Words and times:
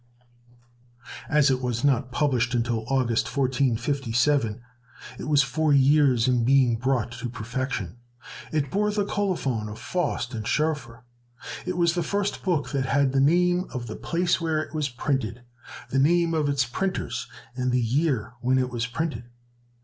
As 1.29 1.51
it 1.51 1.61
was 1.61 1.83
not 1.83 2.11
published 2.11 2.55
until 2.55 2.85
August, 2.87 3.25
1457, 3.25 4.59
it 5.19 5.25
was 5.27 5.43
four 5.43 5.73
years 5.73 6.27
in 6.27 6.43
being 6.43 6.75
brought 6.77 7.11
to 7.19 7.29
perfection. 7.29 7.97
It 8.51 8.71
bore 8.71 8.89
the 8.89 9.05
colophon 9.05 9.69
of 9.69 9.77
Faust 9.77 10.33
and 10.33 10.47
Schoeffer, 10.47 11.05
and 11.67 11.75
was 11.75 11.93
the 11.93 12.01
first 12.01 12.41
book 12.41 12.71
that 12.71 12.85
had 12.87 13.11
the 13.11 13.19
name 13.21 13.67
of 13.71 13.85
the 13.85 13.95
place 13.95 14.41
where 14.41 14.59
it 14.59 14.73
was 14.73 14.89
printed, 14.89 15.43
the 15.91 15.99
name 15.99 16.33
of 16.33 16.49
its 16.49 16.65
printers, 16.65 17.27
and 17.55 17.71
the 17.71 17.79
year 17.79 18.33
when 18.41 18.57
it 18.57 18.71
was 18.71 18.87
printed. 18.87 19.25